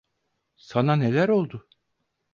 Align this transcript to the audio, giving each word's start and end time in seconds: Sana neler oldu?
Sana 0.57 0.95
neler 0.95 1.29
oldu? 1.29 1.67